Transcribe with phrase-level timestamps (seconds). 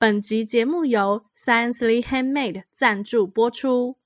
[0.00, 3.99] 本集节目由 Sciencely Handmade 赞助播出。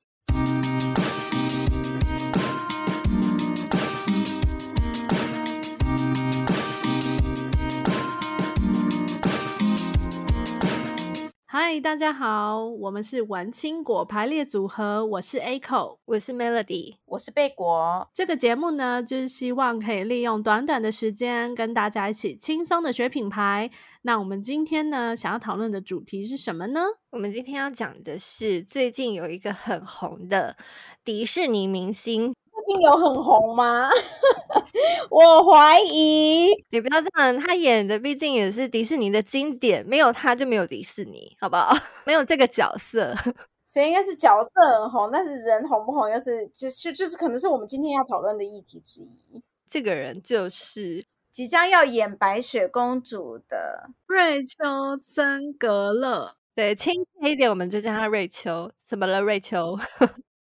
[11.57, 18.11] 嗨，大家好，我们是玩青果排列组合，我是 Echo，我是 Melody，我是贝果。
[18.13, 23.71] 这个节目呢，就是希望可以利用短短的时间，跟大家一起轻松的学品牌。
[24.03, 26.81] 那我们今天呢，想要讨论的主题是什么呢？
[27.11, 30.57] 我们今天要讲的是最近有一个很红的
[31.05, 32.35] 迪士尼明星。
[32.65, 33.91] 最近有很红吗？
[35.11, 36.49] 我怀疑。
[36.71, 41.77] 你不要这样，他演的毕竟也是迪士尼的经典，没有他就没有迪士尼，好不好？
[42.07, 43.15] 没有这个角色，
[43.67, 44.51] 所以应该是角色
[44.81, 49.43] 很红，但是人红不红又是就是就是可能是我们今天要讨论的议题之一。
[49.69, 54.57] 这个人就是即将要演白雪公主的瑞秋·
[55.03, 56.37] 曾格勒。
[56.55, 58.71] 对，亲切一点，我们就叫她瑞秋。
[58.87, 59.77] 怎么了，瑞秋？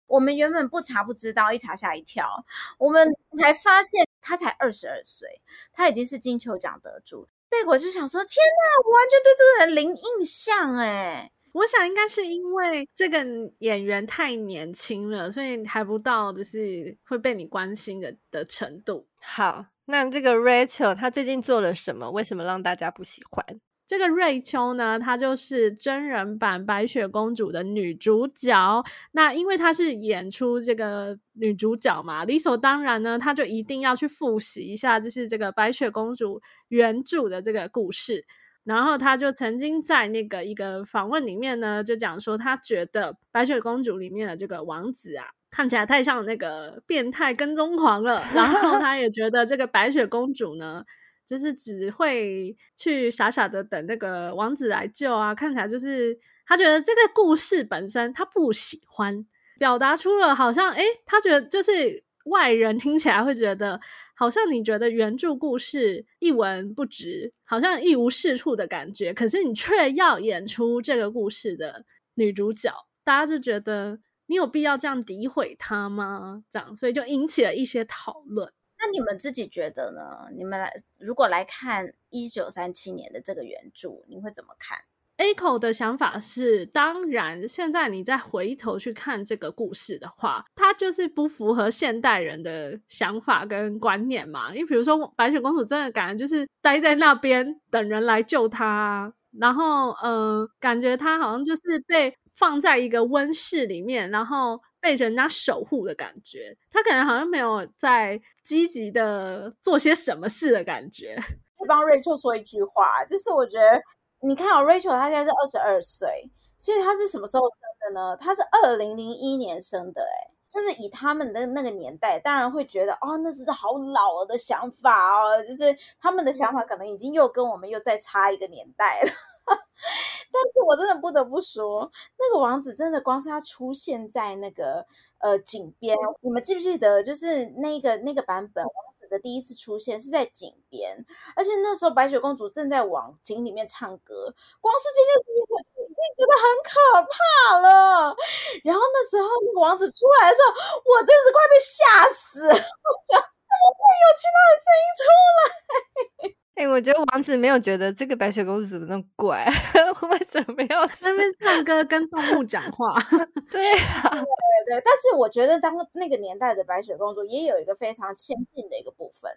[0.06, 2.44] 我们原本不查不知道，一查吓一跳。
[2.78, 3.08] 我们
[3.40, 5.28] 才发现他才二十二岁，
[5.72, 7.26] 他已经是金球奖得主。
[7.48, 13.24] 贝果就想说：“天哪，我完全对这个人零印象哎！”我想应该是因为这个
[13.58, 19.06] 演员太年轻了，所以还不到就是会被你关心的的程度。
[19.20, 22.10] 好，那这个 Rachel 她最近做了什么？
[22.10, 23.60] 为什么让大家不喜欢？
[23.94, 28.82] 这个瑞秋呢，她就是真人版白雪公主的女主角。
[29.12, 38.24] 那因为她是演出这个女主角嘛，理所当然呢，她就一定要去复习一下，就是这个白雪公主原著的这个故事。
[38.64, 48.20] 然后她就曾经在那个一个访问里面呢，就讲说，她觉得白雪公主里面的这个王子啊，看起来太像那个变态跟踪狂了。
[48.34, 50.84] 然后她也觉得这个白雪公主呢。
[51.26, 59.24] 就是只会去傻傻的等那个王子来救啊，看起来就是他觉得这个故事本身他不喜欢，
[59.58, 63.80] 表达出了好像诶，他觉得就是外人听起来会觉得
[64.14, 71.84] 好像你觉得原著故事一文不值，好像一无是处的感觉，可是你却要演出这个故事的
[72.14, 72.70] 女主角，
[73.02, 76.44] 大家就觉得你有必要这样诋毁她吗？
[76.50, 78.52] 这样，所以就引起了一些讨论。
[78.84, 80.28] 那你们自己觉得呢？
[80.36, 84.76] 你们来如果来看一九三七年的这个原著，你会怎么看
[85.16, 94.52] ？Echo 的想法是，当然，现在你再回头去看这个故事的话，它就是不符合现代人的想法跟观念嘛。
[94.52, 104.60] 你比如说，白雪公主真的感觉就是待在那边等人来救她，然后嗯、呃，感觉她好像就是被放在一个温室里面，然后。
[104.84, 111.16] 被人家守护的感觉，他可能好像没有在积极的做些什么事的感觉。
[111.56, 113.82] 去帮 Rachel 说一句话，就是我觉得，
[114.20, 118.14] 你看哦，Rachel 她现在是二十二岁，所以她是什么时候生的呢？
[118.18, 129.10] 她是二零零一年生的，哎，就是以他们的那个年代，当然会觉得哦，那是好老的想法哦，就是他们的想法可能已经又跟我们又再差一个年代了。
[130.32, 134.86] 但是我真的不得不说，那个王子真的光是他出现在那个
[135.18, 137.02] 呃井边，你们记不记得？
[137.02, 141.04] 就是那个那个版本王子的第一次出现是在井边，
[141.36, 146.72] 而且那时候白雪公主正在往井里面唱歌，光是这件事情我就已经觉得很可
[147.12, 148.16] 怕了。
[148.64, 155.04] 然后那时候那个王子出来的时候，我真是快被吓死了，怎么会有其他的声音出
[155.36, 156.34] 来？
[156.54, 159.46] 哎、欸，我觉得王子没有觉得这个白雪公主怎么那么怪，
[160.10, 162.92] 为什么要在那边唱歌跟动物讲话？
[163.48, 164.24] 对啊，对对
[164.66, 164.82] 对。
[164.84, 169.30] 但是我觉得当那个年代的白雪公主也有一个非常先进的一个部分，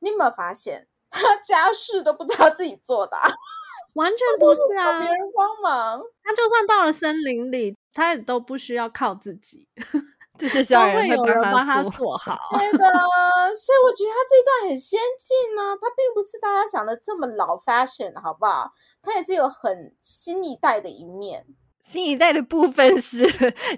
[0.00, 3.16] 你有没有发现她家事都不知道自己做的？
[3.94, 6.02] 完全不是啊，别人帮忙。
[6.24, 9.68] 她就算到了森林里，她也都不需要靠自己。
[10.42, 12.84] 这些小人会有人帮他做 好，对的，
[13.54, 15.76] 所以我觉得他这一段很先进呢、啊。
[15.80, 18.72] 他并不是大家想的这么老 fashion，好不好？
[19.00, 21.46] 他也是有很新一代的一面。
[21.82, 23.24] 新一代的部分是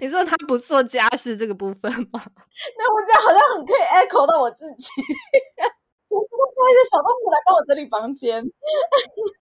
[0.01, 2.21] 你说他不做家事这个部分吗？
[2.77, 4.89] 那我觉得好像很可以 echo 到我自己。
[6.09, 8.43] 我是说，抓一个小动物来帮我整理房间。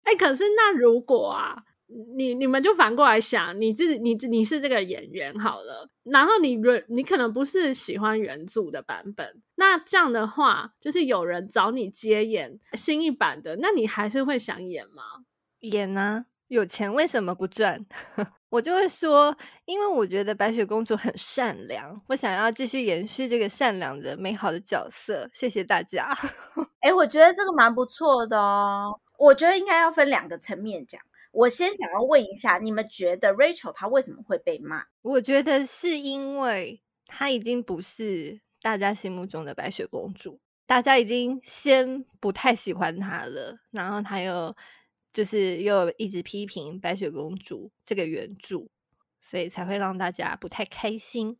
[0.05, 1.57] 哎、欸，可是那如果啊？
[2.17, 6.57] 你你们就反过来想，你自己你你是这个演员好了，然后你
[6.89, 15.03] 你可能不是喜欢原著的版本，那这样的话，就是有人找你接演新一版的，那你还是会想演吗？
[15.61, 17.87] 演啊，有钱为什么不赚？
[18.51, 19.37] 我就会说，
[19.67, 25.29] 因为我觉得白雪公主很善良，我想要继续延续这个善良的美好的角色。
[25.33, 26.17] 谢谢大家。
[26.81, 31.01] 哎，我觉得这个蛮不错的哦，我觉得应该要分两个层面讲。
[31.31, 34.87] 我先想要问一下，你们觉得 Rachel 她为什么会被骂？
[35.03, 44.57] 我觉得是因为她已经不是大家心目中的白雪公主，大家已经先不太喜欢她了，然后她又
[45.13, 48.69] 就是又一直批评白雪公主这个原著，
[49.21, 51.39] 所以才会让大家不太开心。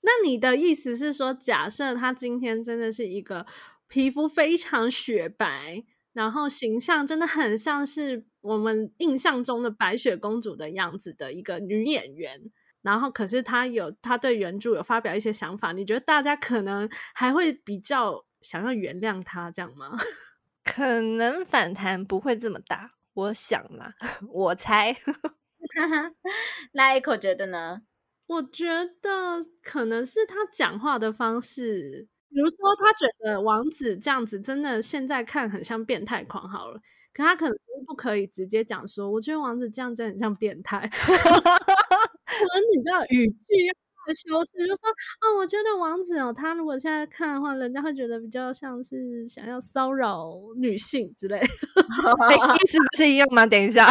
[0.00, 3.46] 那你的意思是说，假设她今天真的是一个
[3.88, 5.84] 皮肤非常雪白，
[6.14, 12.40] 然后形象真的很像是我们印象中的白雪公主的样子的一个女演员，
[12.80, 19.90] 然后可是她有她对原著有发表一些想法，你觉得大家可能还会比较想要原谅她这样吗？
[20.64, 23.92] 可能反弹不会这么大，我想啦，
[24.32, 24.96] 我猜。
[26.72, 27.82] 那 Echo 觉得呢？
[28.26, 28.66] 我觉
[29.02, 32.08] 得可能是他讲话的方式。
[32.34, 36.80] 比如说，他觉得王子这样子真的现在看很像变态狂好了，
[37.14, 40.90] 可他可能不可以直接讲说，我觉得王子这样真的很像变态。
[42.76, 44.88] 你知道语句要修饰，就说
[45.20, 51.38] 哦，我觉得王子哦，他如果现在看的话，人家会觉得比较像是想要骚扰女性之类。
[51.40, 53.46] 意思不是一样吗？
[53.46, 53.86] 等一下，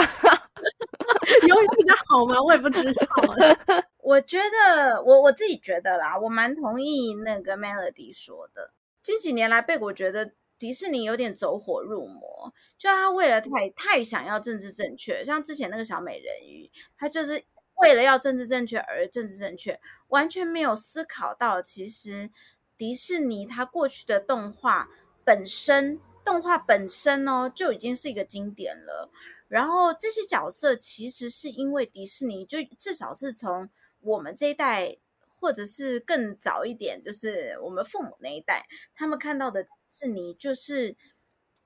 [1.55, 2.35] 有有比较好吗？
[2.41, 3.05] 我也不知道。
[4.03, 8.73] 我觉得，我我自己觉得啦，我蛮同意那个 Melody 说的。
[9.01, 17.43] 近几年来，贝果觉得迪士尼有点走火入魔，就他为了太太想要政治正确，像之前那个小美人鱼，他就是
[17.75, 22.29] 为了要政治正确而政治正确，完全没有思考到，其实
[22.77, 24.89] 迪士尼它过去的动画
[25.23, 29.09] 本身，动画本身哦，就已经是一个经典了。
[29.53, 33.69] 然后这些角色其实是因为迪士尼，就至少是从
[33.99, 34.97] 我们这一代，
[35.39, 38.65] 或者是更早一点，就是我们父母那一代，
[38.95, 40.97] 他们看到的迪士尼就是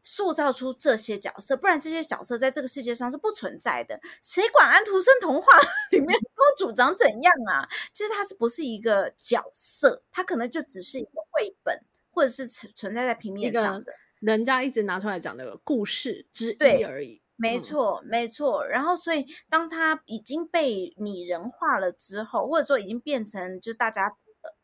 [0.04, 3.98] 塑造出这些角色，不然这些角色在这个世界上是不存在的。
[4.22, 5.48] 谁管安徒生童话
[5.92, 7.70] 里面公主长怎样啊？
[7.94, 10.04] 其实它是不是一个角色？
[10.12, 11.80] 它可能就只是一个绘本，
[12.12, 17.22] 或者是存存在在平面上的，人家一直拿出来讲的故事之一而已。
[17.40, 18.66] 没错，没错。
[18.66, 24.12] 然后，所以当它已经被拟人化了之后，或者说已经变成就是大家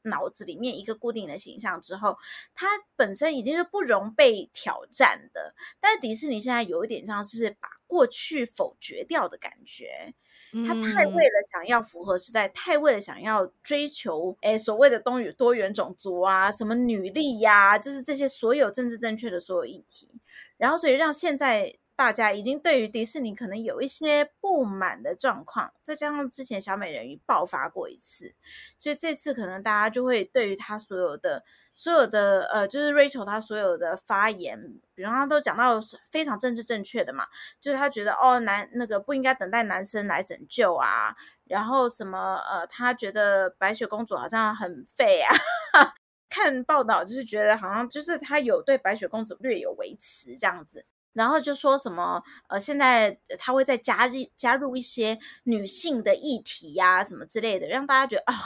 [0.04, 2.18] 脑子里面一个固定的形象之后，
[2.56, 5.54] 它本身已经是不容被挑战的。
[5.80, 10.16] 但是迪士尼现在有一点像是把过去否决掉的感觉，
[10.64, 20.10] 他太为了想要符合时代，太为了想要追求诶所谓的多元多元种族啊，什么女力呀、啊，就是这些所有政治正确的所有议题，
[20.58, 21.76] 然后所以让现在。
[21.96, 28.34] 大家已经对于迪士尼可能有一些不满的状况，再加上之前小美人鱼爆发过一次，
[28.80, 31.44] 所以这次可能大家就会对于他所有的、
[31.76, 35.80] 所有的呃，就是 Rachel 他所有的发言，比方他都讲到
[36.12, 37.28] 非常政治正确的嘛，
[37.62, 41.16] 就是他觉得哦，男那个不应该等待男生来拯救啊，
[41.46, 45.36] 然后什么呃，他觉得白雪公主好像很废啊，
[46.28, 50.86] 看报道就是觉得好像就是他有对白雪公主略有微词这样子。
[51.14, 58.40] 然后就说什么，呃，现在他会再加入加入一些女性的议题呀、啊，什么之类的，让大家觉得啊、哦，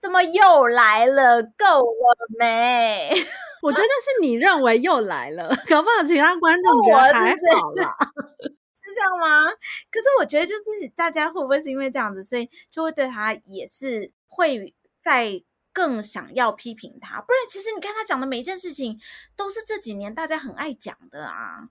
[0.00, 1.42] 怎么又来了？
[1.42, 3.10] 够了没？
[3.60, 7.96] 我觉得是你认为又来了，搞不好其他观众觉得还好啦，
[8.78, 9.50] 是这样吗？
[9.90, 17.20] 可是我觉得就是大家会不会是因为这样子，所以就会对他也是会在更想要批评他？
[17.20, 19.00] 不然其实你看他讲的每一件事情，
[19.34, 21.68] 都是这几年大家很爱讲的啊。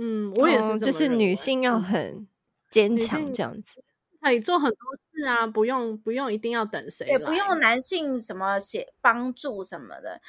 [0.00, 2.28] 嗯，我也是、哦，就是女性要很
[2.70, 3.82] 坚强这样子，
[4.20, 4.78] 可以做很多
[5.12, 10.20] 事啊，不用不用一定要等谁，也不用男性什么写帮助什么的。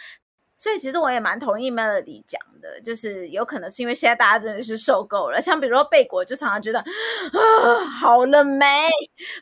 [0.55, 8.65] 所以其实我也蛮同意 Melody 讲的，就是有可能是因为现在大家真的是受够了，像比如说贝果就常常觉得啊，好了没，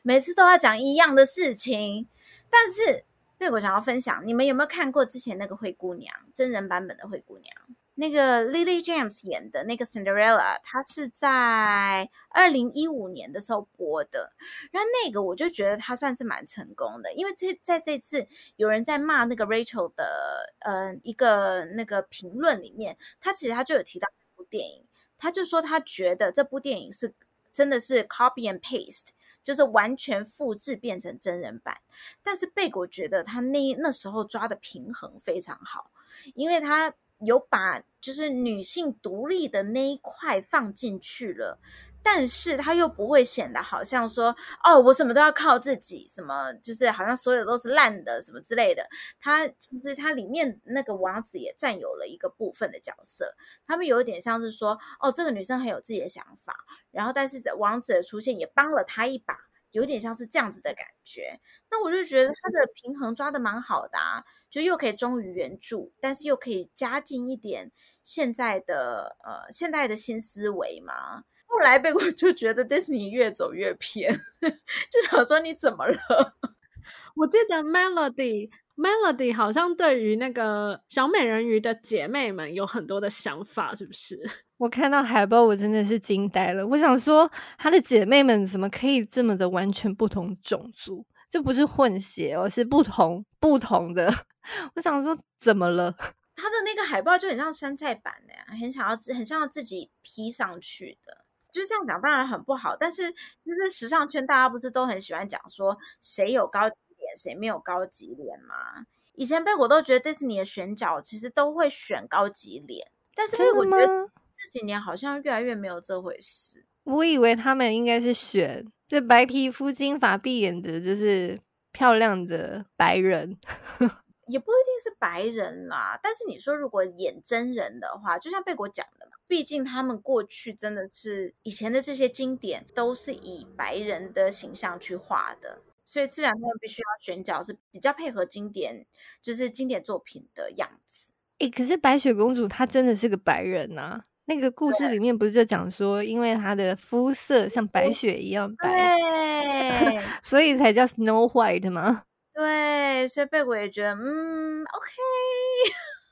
[0.04, 2.08] 每次都要讲一样的事情。
[2.50, 3.06] 但是
[3.38, 7.56] 贝果想要分享，你们有没有看过之前那个灰姑娘真人版本的灰姑娘？
[8.00, 14.32] 那个 Lily James 演的那个 Cinderella，它是在二零一五年的时候播的。
[14.72, 24.86] 然后那个我就觉得它算是蛮成功的，因为这在这次有人在骂那个 Rachel 的呃一个那个评论里面，他其实他就有提到这部电影，
[25.18, 27.16] 他就说他觉得这部电影是
[27.52, 29.08] 真的是 copy and paste，
[29.44, 31.80] 就是完全复制变成真人版。
[32.22, 35.90] 但是贝果觉得他那那时候抓的平衡非常好，
[36.36, 36.94] 因为他。
[37.20, 41.60] 有把就是女性独立的那一块放进去了。
[42.04, 44.34] 但是他又不会显得好像说
[44.64, 48.88] 哦，我什么都要靠自己，什么就是好像所有都是烂的什么之类的。
[49.20, 56.56] 他其实他里面那个王子也占有了一个部分的角色，他们有一点像是说哦，这个女生很有自己的想法，
[56.92, 59.36] 然后但是王子的出现也帮了她一把，
[59.72, 61.40] 有点像是这样子的感觉。
[61.70, 67.72] 那我就觉得他的平衡抓的蛮好的啊，就又可以忠于原著，但是又可以加进一点
[68.04, 71.24] 现在的呃现在的新思维嘛。
[71.46, 75.98] 后来被 我就觉得迪士尼越走越偏， 就想说你怎么了？
[77.16, 84.18] 我记得 Melody Melody 好像对于那个小美人鱼的姐妹们有很多的想法，是不是？
[84.58, 86.66] 我看到海报，我真的是惊呆了。
[86.66, 91.06] 我想说，她的姐妹们怎么可以这么的完全不同种族？
[91.30, 94.14] 这不是混血哦，是不同不同的。
[94.76, 95.92] 我想说，怎么了？
[96.36, 101.26] 她的那个海报就很像山寨版的呀，很想要自很像要自己 P 上去的。
[101.52, 102.76] 就是这样讲，当然很不好。
[102.80, 106.87] 但是，就是时尚圈大家不是都很喜欢讲说谁有高级脸，
[107.18, 108.86] 谁没有高级脸吗？
[109.16, 116.66] 以前贝果都觉得迪士尼的选角其实都会选高级脸，但是贝果觉得这几年好像越来越没有这回事。
[116.84, 121.40] 我以为他们应该是选这白皮肤、金发碧眼的，就是
[121.72, 123.38] 漂亮的白人。
[124.28, 138.86] 也不一定是白人啦，但是你说如果演真人的话，就像贝果讲的嘛，毕竟他们过去真的是以前的这些经典都是以白人的形象去画的，所以自然他们必须要选角是比较配合经典，
[139.22, 141.14] 就是经典作品的样子。
[141.40, 152.04] 诶、欸，可是白雪公主她真的是个白人呐、啊，那个故事里面不是就讲说，因为她的肤色像白雪一样白，对 所以才叫 Snow White 吗？
[152.34, 154.92] 对，所以贝果也觉得，嗯，OK。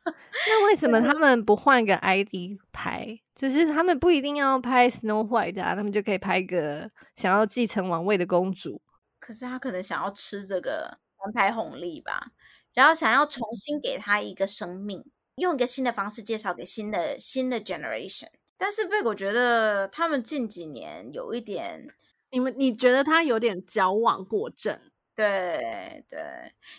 [0.47, 3.19] 那为什么他们不换个 ID 拍？
[3.35, 8.81] 就是他们不一定要拍 Snow White 啊，他们就可以拍一个想要继承王位的公主。
[9.25, 12.27] 可是他可能想要吃这个安排红利吧，
[12.75, 15.03] 然后想要重新给他一个生命，
[15.37, 18.27] 用一个新的方式介绍给新的新的 generation。
[18.55, 21.87] 但是贝果觉得他们近几年有一点，
[22.29, 24.79] 你们你觉得他有点矫枉过正？
[25.15, 26.19] 对对，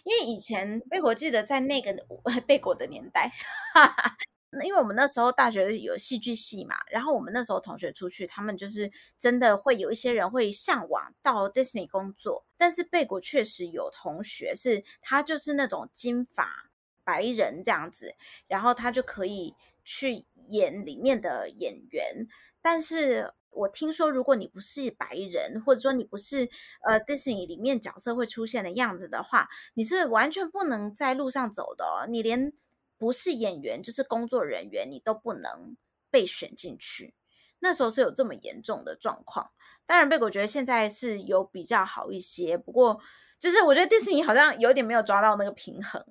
[0.04, 1.92] 因为以前贝果记得在那个
[2.46, 3.32] 贝果的年代，
[3.74, 4.16] 哈哈，
[4.64, 16.70] 因为我们那时候大学有戏剧系嘛，然后我们那时候同学出去，他们就是真的会有一些人会向往到 Disney 工作，但是贝果确实有同学是他就是那种金发
[17.04, 18.14] 白人这样子，
[18.46, 22.28] 然后他就可以去演里面的演员，
[22.62, 23.32] 但是。
[23.58, 26.46] 我听说，如果你不是白人，或者说你不是
[26.82, 32.04] 呃迪士尼里面角色会出现的样子的话，你是完全不能在路上走的哦。
[32.06, 32.52] 你连
[32.98, 35.76] 不是演员就是工作人员，你都不能
[36.10, 37.14] 被选进去。
[37.58, 39.50] 那时候是有这么严重的状况。
[39.86, 43.00] 当然，贝果觉得现在是有比较好一些，不过
[43.38, 46.04] 就是我觉得迪士尼好像有点没有抓到那个平衡。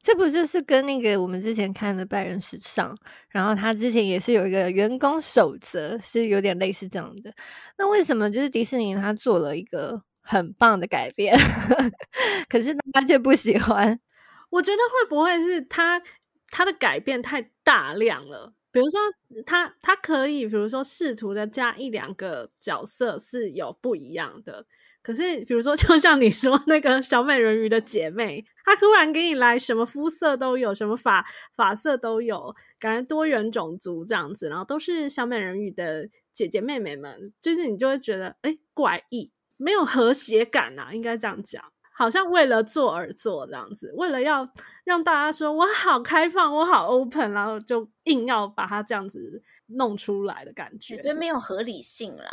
[0.00, 2.94] 这不就是跟那个我们之前看的《拜仁时尚》，
[3.28, 7.34] 然后他之前也是有一个员工守则，是有点类似这样的。
[7.76, 11.36] 那为什么就是迪士尼他做了一个很棒的改变，
[12.48, 13.98] 可是他却不喜欢？
[14.50, 16.00] 我觉得会不会是他
[16.50, 18.54] 他的改变太大量了？
[18.70, 19.00] 比如说
[19.46, 24.66] 他他可以，比如说试图的加一两个角色是有不一样的。
[25.00, 31.24] 可是，比如说， 就像你说那个小美人鱼的姐妹，她突然给你来什么肤色都有，什么发
[31.56, 41.64] 发色都有，感觉多元种族这样子，然后都是小美人鱼的姐姐妹妹们，就是你就会觉得哎怪异，没有和谐感啊，应该这样讲，
[41.98, 44.46] 好像为了做而做这样子，为了要
[44.84, 52.32] 让大家说我好开放，我好 open，然后就硬要把它这样子弄出来的感觉，觉得没有合理性啦，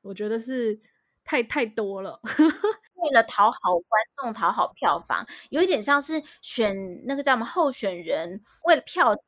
[0.00, 0.80] 我觉得是。
[1.24, 2.20] 太太多了，
[2.98, 6.74] 为了讨好观众、讨好票房，有一点像是选
[7.06, 9.22] 那个叫什么候选人，为了票仓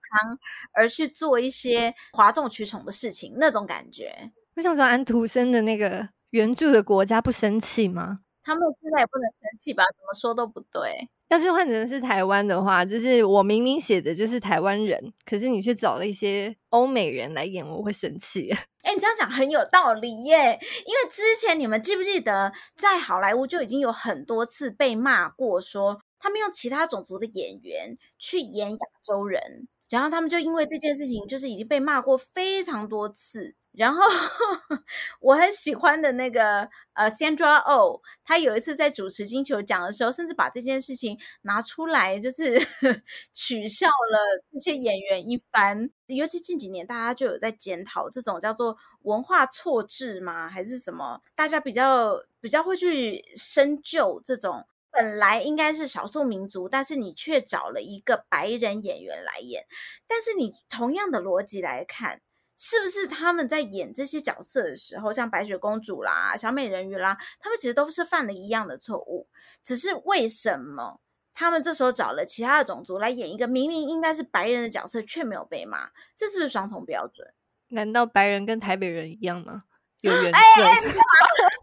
[0.72, 4.32] 而去做一些哗众取宠的事情，那种感觉。
[4.56, 8.18] 我想说，安徒生的那个原著的国家不生气吗？
[8.44, 9.82] 他们现在也不能生气吧？
[9.96, 11.08] 怎么说都不对。
[11.28, 18.54] 要是换成是台湾的话，就是我明明写的就是台湾人，可是你却找了一些欧美人来演，我会生气。
[18.82, 33.54] 哎，你这样讲很有道理耶，因为之前你们记不记得，在好莱坞就已经有很多次被骂过说，说他们用其他种族的演员去演亚洲人，然后他们就因为这件事情，就是已经被骂过非常多次。
[33.76, 34.00] 然后
[35.20, 42.58] 我很喜欢的那个呃，Sandra Oh，她有一次在主持金球奖的时候，甚至把这件事情拿出来，就是
[43.34, 45.90] 取笑了这些演员一番。
[46.06, 50.48] 尤其近几年，大家就有在检讨这种叫做文化错置吗？
[50.48, 51.20] 还是什么？
[51.34, 59.66] 大家比较比较会去深究这种本来应该是少数民族，但是你却找了一个白人演员来演。
[60.06, 62.20] 但是你同样的逻辑来看。
[62.56, 69.28] 是不是他们在演这些角色的时候，像白雪公主啦、小美人鱼啦，他们其实都是犯了一样的错误，
[69.62, 71.00] 只是为什么
[71.32, 75.90] 他们这时候找了其他的种族来演一个明明应该是白人的角色，却没有被骂？
[76.16, 77.26] 这是不是双重标准？
[77.68, 79.64] 难道白人跟台北人一样吗？
[80.02, 80.38] 有原则？
[80.38, 81.02] 哎哎，你干嘛？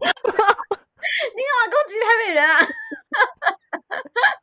[1.32, 2.58] 你干嘛攻击台北人啊？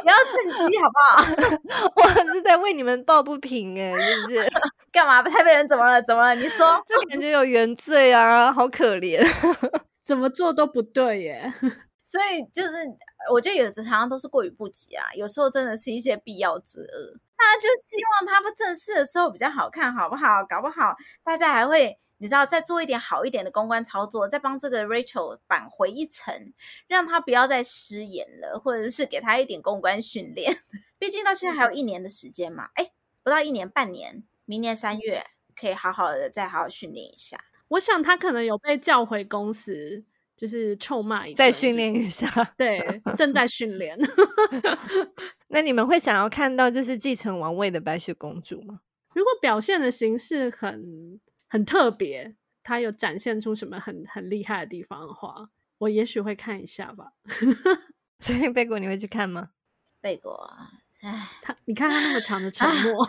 [0.00, 1.92] 不要趁机好不好？
[1.96, 4.46] 我是在为你们抱不平哎，是不是？
[4.92, 5.22] 干嘛？
[5.22, 6.00] 台北人怎么了？
[6.02, 6.34] 怎么了？
[6.34, 9.24] 你说， 就感觉有原罪啊，好可怜，
[10.04, 11.52] 怎么做都不对耶。
[12.02, 12.70] 所以就是，
[13.32, 17.18] 我觉得有时常常都是过于不及啊，有时候真的是一些必要之恶。
[17.36, 20.44] 他就希望他不正式的时候比较好看，好不好？
[20.44, 21.98] 搞不好大家还会。
[22.18, 26.54] 你知道，再做一点好一点的公关操作，再帮这个 Rachel 扳回一城，
[26.86, 30.56] 让他不要再失言了，或者是给他一点公关训练。
[30.96, 32.92] 毕竟到现在还有一年的时间嘛，哎，
[33.24, 35.26] 不到一年，半年，明年三月
[35.60, 37.44] 可以好好的再好好训练一下。
[37.68, 40.04] 我想他可能有被叫回公司，
[40.36, 42.28] 就是臭骂一，再训练一下。
[42.56, 43.98] 对， 正在训练。
[45.48, 48.80] 那你们会想要看到就是继承王位的白雪公主吗？
[49.14, 51.20] 如果表现的形式很。
[51.46, 57.12] 很特别，她有展现出什么很很厉害的地方的话，我也许会看一下吧。
[58.18, 59.50] 所以贝果你会去看吗？
[60.00, 60.50] 贝果，
[61.02, 63.06] 哎，他你看他那么长的沉默，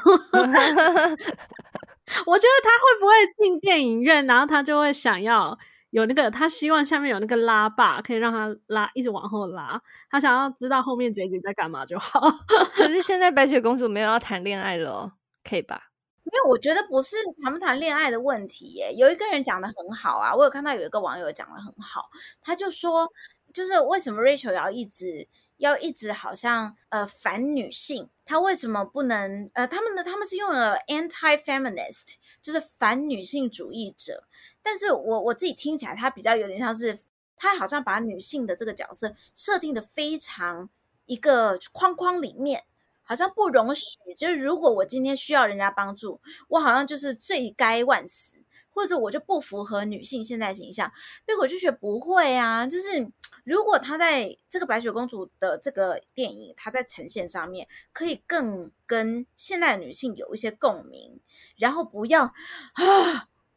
[2.27, 5.57] 我觉得他会不会进电影院，然后他就会想要
[5.95, 9.81] 有那个，他希望下面有那个拉把，可以让他拉，一直往后拉。
[10.09, 12.19] 他想要知道后面结局在干嘛就好。
[12.75, 15.83] 可是现在白雪公主没有要谈恋爱了，可以吧？
[16.25, 22.09] 因为我觉得不是谈不谈恋爱的问题耶，有一个人讲的很好啊，我有看到有一个网友讲的很好，
[22.41, 23.07] 他就说，
[23.53, 34.23] 就是为什么 Rachel 要一直要一直好像呃反女性，他为什么不能呃他们的他们是用了 anti-feminist，就是反女性主义者，
[34.61, 36.99] 但是我我自己听起来他比较有点像是
[37.37, 40.69] 他好像把女性的这个角色设定的非常
[41.05, 42.63] 一个框框里面。
[43.07, 43.83] 好像不容许，
[44.17, 48.35] 就是如果我今天需要人家帮助，我好像就是罪该万死，
[48.71, 50.91] 或者我就不符合女性现在形象。
[51.23, 53.07] 贝果就觉得不会啊，就是
[53.45, 61.21] 如果他在这个白雪公主的这个电影，他在呈现上面可以更跟现代女性有一些共鸣，
[61.57, 62.33] 然后不要啊，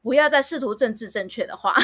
[0.01, 1.75] 不要再试图政治正确的话，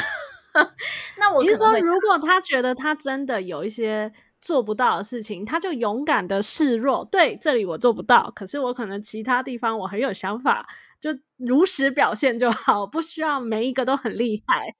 [1.19, 4.13] 那我是说，如果他觉得他真的有一些。
[4.41, 7.03] 做不到的事情，他就勇敢的示弱。
[7.05, 10.67] 对，这里我做不到，可是我可能其他地方我很有想法，
[11.01, 14.75] 就如实表现就好，不需要每一个都很厉害。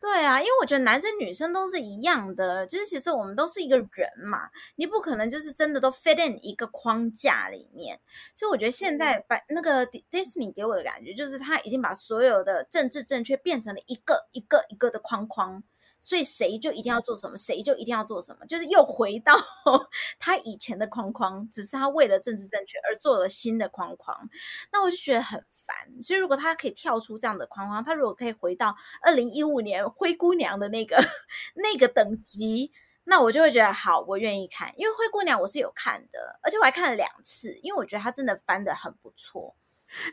[0.00, 3.88] 对啊，因为我觉得男生女生都是一样的，就是其实我们都是一个人
[4.30, 7.98] 嘛，你不可能就是真的都 fit in 一个框架里面。
[8.36, 15.64] 所以我觉得现在把那个 Disney 给我的感觉，就是他已经把所有的政治正确变成了一个一个一个的框框。
[16.00, 19.34] 所以谁就一定要做什么，谁就一定要做什么，就是又回到
[20.18, 24.28] 他以前的框框，只是他为了政治正确而做了新的框框。
[24.72, 26.02] 那我就觉得很烦。
[26.02, 30.96] 所以如果他可以跳出这样的框框，他如果可以回到二零一五年灰姑娘的那个
[31.54, 32.72] 那个等级，
[33.04, 34.72] 那我就会觉得好，我愿意看。
[34.76, 39.56] 因为灰姑娘我是有看的，而且我还看了两次，因为我觉得他真的翻得很不错。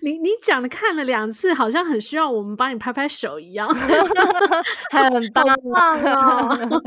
[0.02, 3.68] 你你讲的看了两次，好像很需要我们帮你拍拍手一样，
[4.92, 5.44] 很棒
[6.14, 6.82] 哦！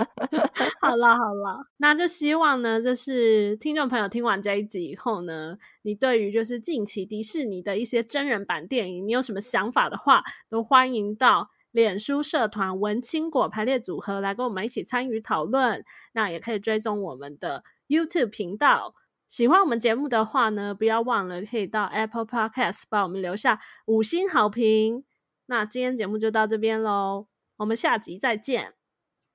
[0.80, 15.84] 好了好了，那就希望呢，就是听众朋友听完这一集以后呢，你对于就是近期迪士尼的一些真人版电影，你有什么想法的话，都欢迎到脸书社团文青果排列组合来跟我们一起参与讨论。
[16.12, 18.94] 那也可以追踪我们的 YouTube 频道。
[19.30, 25.04] 喜欢我们节目的话呢，不要忘了可以到 Apple Podcast 帮我们留下五星好评。
[25.46, 28.74] 那今天节目就到这边喽，我们下集再见，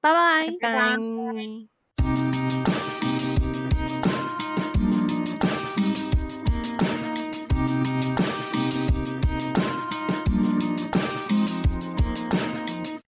[0.02, 0.50] 拜拜。
[0.60, 1.75] 拜拜。